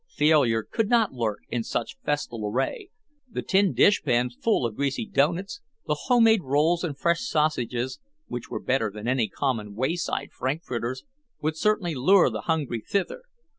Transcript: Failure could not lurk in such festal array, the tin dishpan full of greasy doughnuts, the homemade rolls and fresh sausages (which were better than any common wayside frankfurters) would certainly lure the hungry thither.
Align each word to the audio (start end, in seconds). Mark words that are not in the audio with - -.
Failure 0.09 0.63
could 0.63 0.89
not 0.89 1.13
lurk 1.13 1.41
in 1.51 1.63
such 1.63 1.99
festal 2.03 2.43
array, 2.49 2.89
the 3.29 3.43
tin 3.43 3.71
dishpan 3.71 4.31
full 4.31 4.65
of 4.65 4.75
greasy 4.75 5.05
doughnuts, 5.05 5.61
the 5.85 5.93
homemade 5.93 6.41
rolls 6.41 6.83
and 6.83 6.97
fresh 6.97 7.21
sausages 7.21 7.99
(which 8.25 8.49
were 8.49 8.59
better 8.59 8.89
than 8.89 9.07
any 9.07 9.27
common 9.29 9.75
wayside 9.75 10.31
frankfurters) 10.31 11.03
would 11.39 11.55
certainly 11.55 11.93
lure 11.93 12.31
the 12.31 12.41
hungry 12.41 12.81
thither. 12.81 13.21